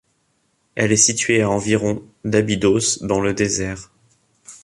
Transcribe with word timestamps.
Elle 0.73 0.91
est 0.91 0.95
située 0.97 1.43
à 1.43 1.49
environ 1.51 2.01
d'Abydos, 2.25 2.97
dans 3.03 3.19
le 3.21 3.35
désert. 3.35 3.91